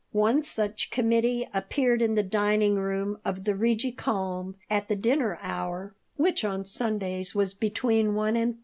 One 0.13 0.41
such 0.41 0.89
committee 0.89 1.47
appeared 1.53 2.01
in 2.01 2.15
the 2.15 2.23
dining 2.23 2.73
room 2.77 3.19
of 3.23 3.45
the 3.45 3.53
Rigi 3.53 3.91
Kulm 3.91 4.55
at 4.67 4.87
the 4.87 4.95
dinner 4.95 5.37
hour, 5.43 5.93
which 6.17 6.43
on 6.43 6.65
Sundays 6.65 7.35
was 7.35 7.53
between 7.53 8.15
1 8.15 8.35
and 8.35 8.53
3. 8.55 8.59